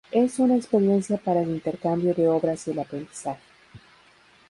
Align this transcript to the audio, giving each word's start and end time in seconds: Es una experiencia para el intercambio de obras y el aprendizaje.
Es 0.09 0.39
una 0.39 0.55
experiencia 0.55 1.17
para 1.17 1.41
el 1.41 1.49
intercambio 1.51 2.15
de 2.15 2.27
obras 2.27 2.67
y 2.67 2.71
el 2.71 2.79
aprendizaje. 2.79 3.39